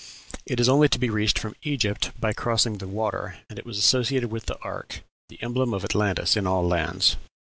[0.47, 3.77] It was only to be reached from Egypt by crossing the water, and it was
[3.77, 7.17] associated with the ark, the emblem of Atlantis in all lands.